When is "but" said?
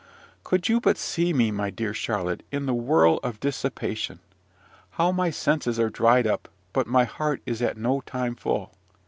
0.81-0.97, 6.73-6.87